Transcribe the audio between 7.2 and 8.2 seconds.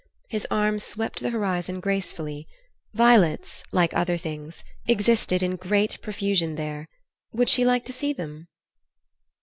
"would she like to see